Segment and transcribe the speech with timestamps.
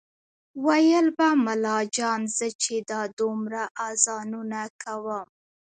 [0.65, 5.27] ویل به ملا جان زه چې دا دومره اذانونه کوم